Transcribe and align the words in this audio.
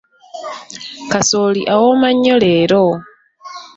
Kasooli 1.11 1.61
awooma 1.73 2.09
nnyo 2.13 2.35
leero. 2.43 2.83